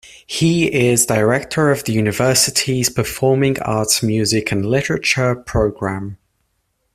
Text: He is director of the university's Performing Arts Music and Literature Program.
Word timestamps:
He 0.25 0.65
is 0.65 1.05
director 1.05 1.69
of 1.69 1.83
the 1.83 1.93
university's 1.93 2.89
Performing 2.89 3.59
Arts 3.59 4.01
Music 4.01 4.51
and 4.51 4.65
Literature 4.65 5.35
Program. 5.35 6.17